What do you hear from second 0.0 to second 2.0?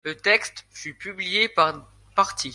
Le texte fut publié par